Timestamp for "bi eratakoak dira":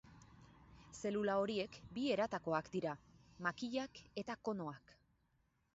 1.97-2.95